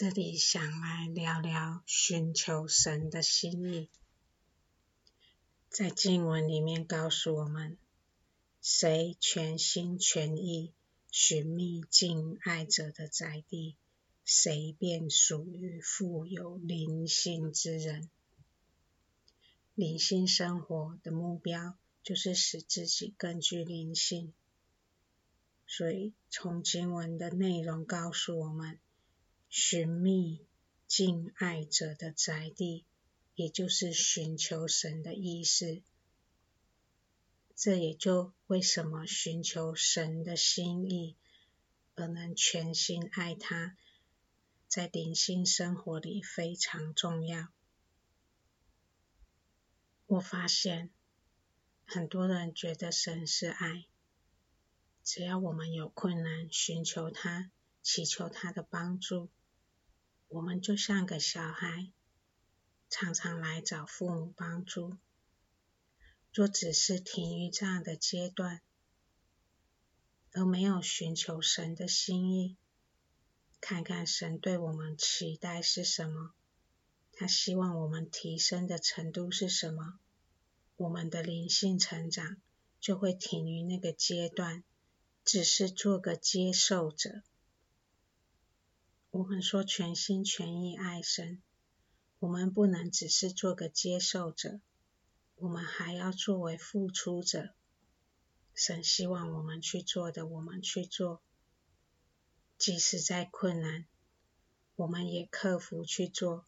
[0.00, 3.90] 这里想来聊聊寻求神的心意。
[5.68, 7.76] 在经文里面告诉我们，
[8.62, 10.72] 谁全心全意
[11.10, 13.74] 寻觅敬爱者的宅地，
[14.24, 18.08] 谁便属于富有灵性之人。
[19.74, 24.32] 灵性生活的目标就是使自己更具灵性。
[25.66, 28.78] 所以，从经文的内容告诉我们。
[29.50, 30.46] 寻觅
[30.86, 32.84] 敬爱者的宅地，
[33.34, 35.82] 也就是寻求神的意思。
[37.56, 41.16] 这也就为什么寻求神的心意，
[41.94, 43.76] 而能全心爱他，
[44.68, 47.48] 在灵性生活里非常重要。
[50.06, 50.90] 我发现
[51.84, 53.86] 很多人觉得神是爱，
[55.02, 57.50] 只要我们有困难，寻求他，
[57.82, 59.28] 祈求他的帮助。
[60.28, 61.90] 我们就像个小孩，
[62.90, 64.98] 常常来找父母帮助。
[66.34, 68.60] 若只是停于这样的阶段，
[70.32, 72.56] 而没有寻求神的心意，
[73.60, 76.34] 看看神对我们期待是什么，
[77.12, 79.98] 他希望我们提升的程度是什么，
[80.76, 82.36] 我们的灵性成长
[82.78, 84.62] 就会停于那个阶段，
[85.24, 87.22] 只是做个接受者。
[89.18, 91.42] 我们说全心全意爱神，
[92.20, 94.60] 我们不能只是做个接受者，
[95.34, 97.52] 我们还要作为付出者。
[98.54, 101.20] 神希望我们去做的，我们去做；
[102.58, 103.88] 即使再困难，
[104.76, 106.46] 我们也克服去做。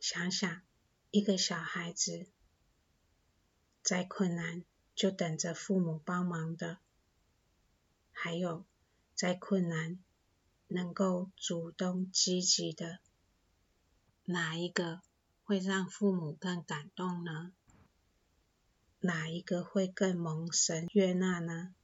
[0.00, 0.62] 想想
[1.10, 2.28] 一个小孩子，
[3.82, 6.78] 再困难就等着父母帮忙的，
[8.10, 8.64] 还有
[9.14, 10.02] 再困难。
[10.72, 13.00] 能够主动积极的，
[14.24, 15.02] 哪一个
[15.42, 17.52] 会让父母更感动呢？
[19.00, 21.74] 哪一个会更蒙神悦纳呢？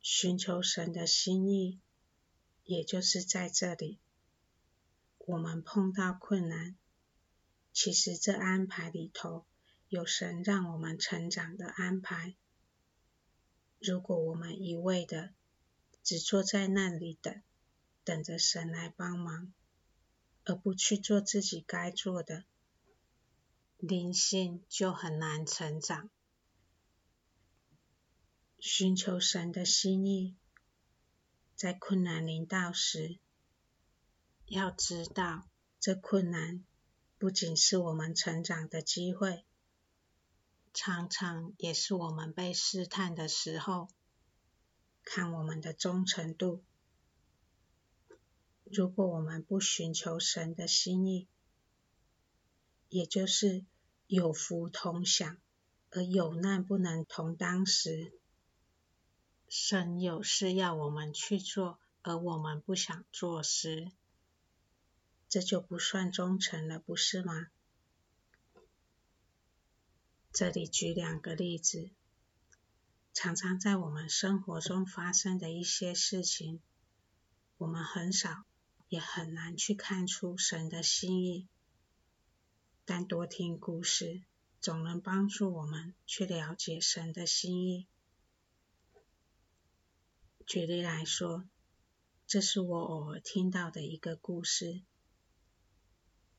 [0.00, 1.80] 寻求神的心意，
[2.62, 3.98] 也就是在这里，
[5.18, 6.76] 我们碰到困难，
[7.72, 9.44] 其实这安排里头
[9.88, 12.36] 有神让我们成长的安排。
[13.80, 15.34] 如果我们一味的，
[16.02, 17.42] 只坐在那里等，
[18.04, 19.52] 等着神来帮忙，
[20.44, 22.44] 而不去做自己该做的，
[23.78, 26.10] 灵性就很难成长。
[28.58, 30.36] 寻求神的心意，
[31.54, 33.18] 在困难临到时，
[34.46, 35.48] 要知道
[35.80, 36.64] 这困难
[37.18, 39.44] 不仅是我们成长的机会，
[40.74, 43.88] 常常也是我们被试探的时候。
[45.04, 46.62] 看我们的忠诚度。
[48.64, 51.28] 如果我们不寻求神的心意，
[52.88, 53.64] 也就是
[54.06, 55.36] 有福同享，
[55.90, 58.12] 而有难不能同当时，
[59.48, 63.92] 神有事要我们去做，而我们不想做时，
[65.28, 67.48] 这就不算忠诚了，不是吗？
[70.32, 71.90] 这里举两个例子。
[73.14, 76.60] 常常在我们生活中发生的一些事情，
[77.58, 78.44] 我们很少
[78.88, 81.46] 也很难去看出神的心意，
[82.86, 84.22] 但多听故事
[84.60, 87.86] 总能帮助我们去了解神的心意。
[90.46, 91.44] 举例来说，
[92.26, 94.80] 这是我偶尔听到的一个故事：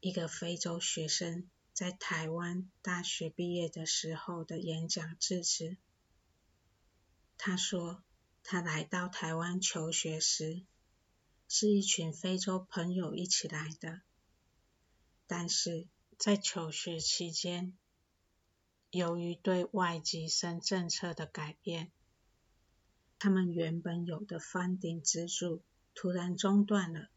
[0.00, 5.76] 一个非洲学生在台湾大学毕业的时候的演讲致辞。
[7.38, 8.02] 他说，
[8.42, 10.64] 他来到台湾求学时，
[11.48, 14.00] 是一群非洲朋友一起来的。
[15.26, 15.86] 但是
[16.18, 17.76] 在求学期间，
[18.90, 21.90] 由于对外籍生政策的改变，
[23.18, 25.62] 他们原本有的 funding 资助
[25.94, 27.08] 突然中断了。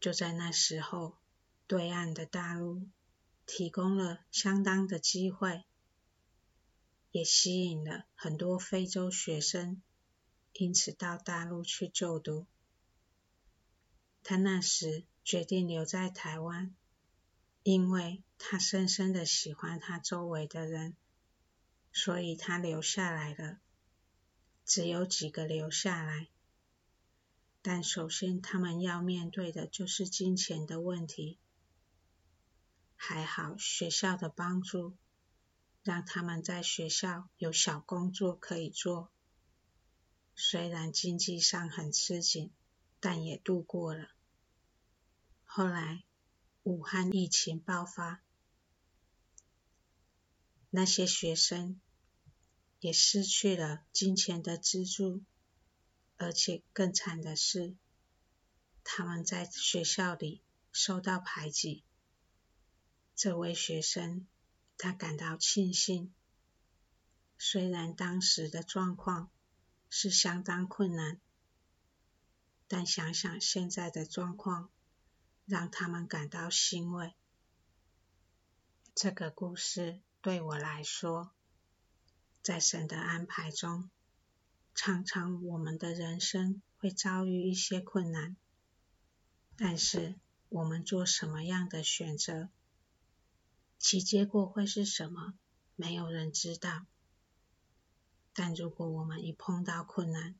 [0.00, 1.18] 就在那时候，
[1.66, 2.88] 对岸的大陆
[3.44, 5.64] 提供了相当的机会。
[7.16, 9.80] 也吸引了很多非洲学生，
[10.52, 12.46] 因此到大陆去就读。
[14.22, 16.74] 他那时决定留在台湾，
[17.62, 20.94] 因为他深深的喜欢他周围的人，
[21.90, 23.60] 所以他留下来了。
[24.66, 26.28] 只有几个留下来，
[27.62, 31.38] 但首先他们要面对的就是金钱的问题。
[32.94, 34.94] 还好学校的帮助。
[35.86, 39.08] 让他们在学校有小工作可以做，
[40.34, 42.50] 虽然经济上很吃紧，
[42.98, 44.08] 但也度过了。
[45.44, 46.02] 后来，
[46.64, 48.20] 武汉疫情爆发，
[50.70, 51.80] 那些学生
[52.80, 55.22] 也失去了金钱的资助，
[56.16, 57.76] 而且更惨的是，
[58.82, 60.42] 他们在学校里
[60.72, 61.84] 受到排挤。
[63.14, 64.26] 这位学生，
[64.78, 66.12] 他感到庆幸，
[67.38, 69.30] 虽然当时的状况
[69.88, 71.20] 是相当困难，
[72.68, 74.70] 但想想现在的状况，
[75.46, 77.14] 让他们感到欣慰。
[78.94, 81.32] 这个故事对我来说，
[82.42, 83.90] 在神的安排中，
[84.74, 88.36] 常常我们的人生会遭遇一些困难，
[89.56, 90.16] 但是
[90.48, 92.48] 我们做什么样的选择，
[93.78, 95.34] 其结果会是什么，
[95.74, 96.86] 没有人知道。
[98.32, 100.34] 但如果我们一碰到困难，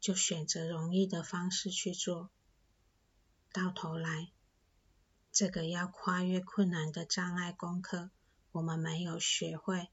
[0.00, 2.30] 就选择容易的方式去做。
[3.52, 4.32] 到头来，
[5.30, 8.10] 这个要跨越困难的障碍功课，
[8.52, 9.88] 我们没有学会，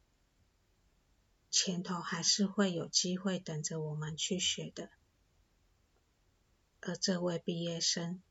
[1.51, 4.89] 前头还是会有机会等着我们去学的。
[6.79, 8.23] 而这位毕业生，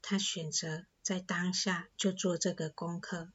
[0.00, 3.30] 他选择在当下就做这个功课，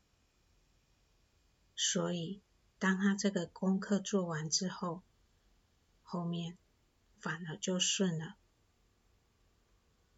[1.75, 2.42] 所以
[2.80, 5.04] 当他这个功课做完之后，
[6.01, 6.57] 后面
[7.19, 8.38] 反而就顺了。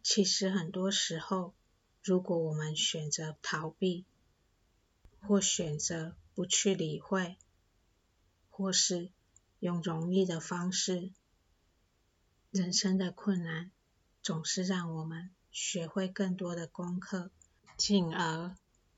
[0.02, 1.52] 其实很多时候，
[2.02, 4.06] 如果我们选择逃避，
[5.20, 7.36] 或选择不去理会，
[8.48, 9.10] 或是
[9.60, 11.12] 用容易的方式，
[12.50, 13.70] 人生的困难
[14.22, 17.30] 总是让我们学会更多的功课，
[17.82, 18.56] 进而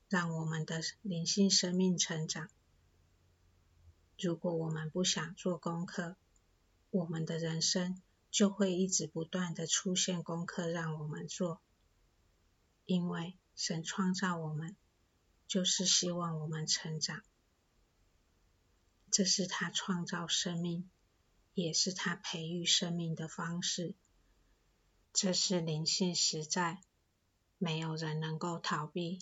[0.09, 2.51] 让我们的灵性生命成长。
[4.15, 6.15] 如果我们不想做功课，
[6.91, 7.99] 我们的人生，
[8.29, 11.59] 就会一直不断的出现功课让我们做，
[12.85, 14.75] 因为神创造我们，
[15.47, 17.23] 就是希望我们成长，
[19.09, 20.87] 这是他创造生命，
[21.55, 23.95] 也是他培育生命的方式，
[25.11, 26.83] 这是灵性实在，
[27.65, 29.17] 没有人能够逃避。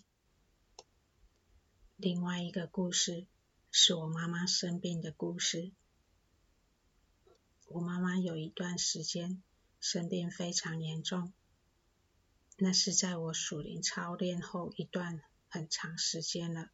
[1.96, 3.26] 另外一个故事，
[3.72, 5.72] 是我妈妈生病的故事。
[7.70, 9.42] 我妈妈有一段时间
[9.80, 11.32] 生病非常严重，
[12.58, 16.70] 那是在我属灵操练后一段很长时间了，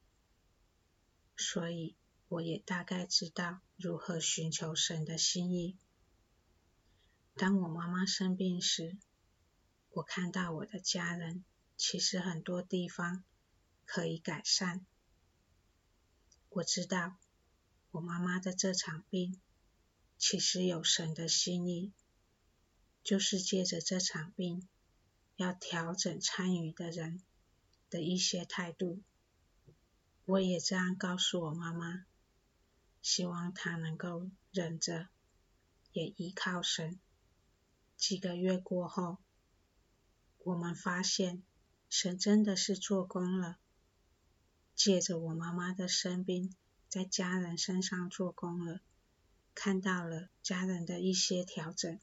[1.37, 1.95] 所以
[2.29, 5.77] 我也大概知道如何寻求神的心意。
[7.35, 8.97] 当我妈妈生病时，
[9.91, 11.45] 我看到我的家人
[11.79, 13.23] 其实很多地方
[13.85, 14.85] 可以改善。
[16.49, 17.15] 我知道
[17.91, 19.39] 我妈妈的这场病。
[20.17, 21.93] 其实有神的心意，
[23.05, 24.67] 就是借着这场病，
[25.37, 27.23] 要调整参与的人
[27.89, 29.01] 的一些态度。
[30.25, 32.05] 我也这样告诉我妈妈，
[33.01, 35.07] 希望她能够忍着，
[35.93, 36.99] 也依靠神。
[37.95, 39.19] 几个月过后，
[40.39, 41.41] 我们发现
[41.89, 43.57] 神真的是做工了，
[44.75, 46.55] 借着我妈妈的生病，
[46.87, 48.79] 在家人身上做工了。
[49.55, 51.99] 看到了家人的一些调整，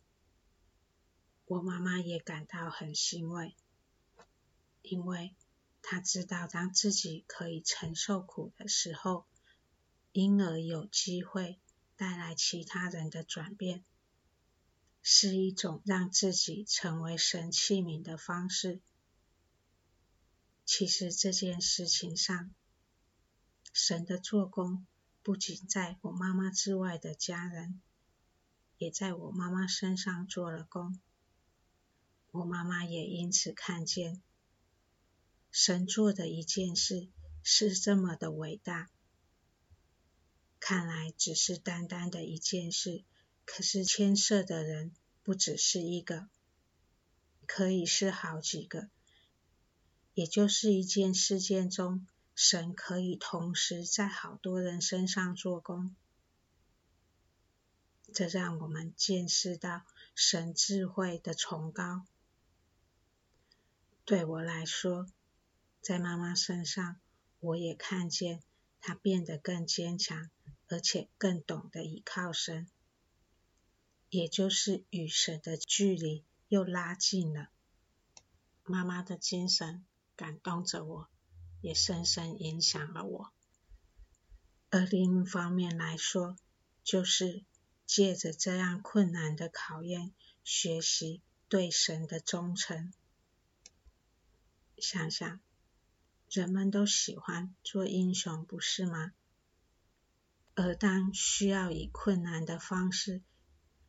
[1.46, 3.54] 我妈妈也感到很欣慰，
[4.82, 5.34] 因为
[5.80, 9.24] 她知道当自己可以承受苦的时候，
[10.12, 11.60] 因而有机会
[11.96, 13.84] 带来其他人的转变，
[15.00, 18.80] 是一种让自己成为神器皿的方式。
[20.66, 22.52] 其实这件事情上，
[23.72, 24.84] 神的做工。
[25.22, 27.80] 不仅在我妈妈之外的家人，
[28.78, 31.00] 也在我妈妈身上做了工。
[32.30, 34.22] 我妈妈也因此看见，
[35.50, 37.08] 神做的一件事
[37.42, 38.88] 是这么的伟大。
[40.60, 43.04] 看来只是单单的一件事，
[43.44, 44.94] 可是牵涉的人
[45.24, 46.28] 不只是一个，
[47.46, 48.90] 可以是好几个，
[50.16, 52.06] 也就是一件事件中。
[52.34, 55.94] 神可以同时在好多人身上做工，
[58.14, 59.82] 这让我们见识到
[60.14, 62.06] 神智慧的崇高。
[64.06, 65.06] 对我来说，
[65.82, 66.96] 在妈妈身上，
[67.40, 68.42] 我也看见
[68.80, 70.30] 她变得更坚强，
[70.68, 72.66] 而且更懂得依靠神，
[74.08, 77.48] 也就是与神的距离又拉近了。
[78.64, 79.84] 妈妈的精神
[80.16, 81.08] 感动着我。
[81.62, 83.32] 也深深影响了我。
[84.70, 86.36] 而另一方面来说，
[86.84, 87.44] 就是
[87.86, 90.12] 借着这样困难的考验，
[90.44, 92.92] 学习对神的忠诚。
[94.78, 95.40] 想想，
[96.28, 99.12] 人们都喜欢做英雄，不是吗？
[100.54, 103.22] 而当需要以困难的方式，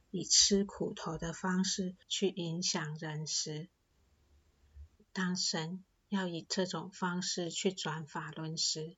[0.10, 3.70] 以吃苦头的方式去影响人时，
[5.12, 8.96] 当神要以这种方式去转法轮时，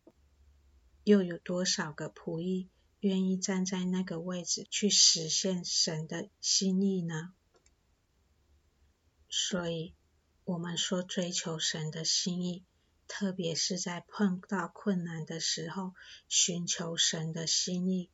[1.04, 7.34] 又有多少个仆役愿意站在那个位置去实现神的心意呢？
[9.28, 9.96] 所以，
[10.44, 12.66] 我们说追求神的心意，
[13.08, 15.94] 特别是在碰到困难的时候，
[16.28, 18.12] 寻求神的心意，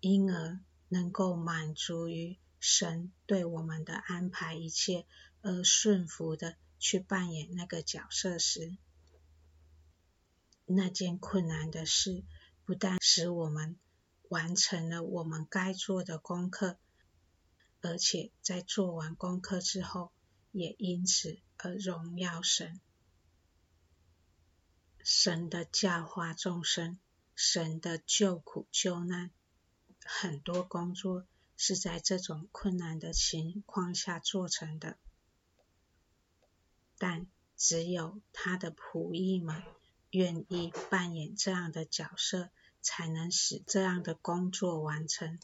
[0.00, 5.06] 因而能够满足于神对我们的安排一切，
[5.40, 8.76] 而顺服的去扮演那个角色时，
[10.66, 12.24] 那件困难的事，
[12.64, 13.78] 不但使我们
[14.28, 16.78] 完成了我们该做的功课，
[17.82, 20.10] 而且在做完功课之后，
[20.52, 22.80] 也因此而荣耀神。
[25.02, 26.98] 神的教化众生，
[27.34, 29.30] 神的救苦救难，
[30.04, 34.98] 很多工作是在这种困难的情况下做成的，
[37.00, 37.26] 但
[37.56, 39.60] 只有他的仆役们。
[40.12, 45.38] 愿意扮演这样的角色，才能使这样的工作完成。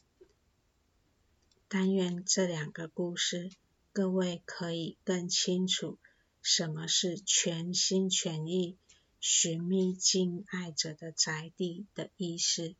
[1.69, 3.53] 但愿这两个故事，
[3.93, 5.99] 各位可以更清楚
[6.43, 8.77] 什么是全心全意
[9.21, 12.75] 寻觅敬爱者的宅地的意思。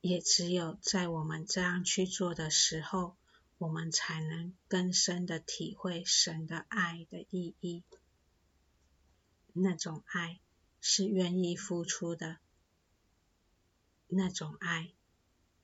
[0.00, 3.16] 也只有在我们这样去做的时候，
[3.58, 7.82] 我们才能更深的体会神的爱的意义。
[9.52, 10.38] 那种爱
[10.80, 12.38] 是愿意付出的，
[14.06, 14.92] 那种爱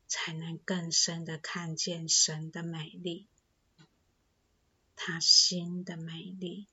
[0.09, 3.29] 才能更深的看见神的美丽，
[4.97, 6.67] 他心的美丽。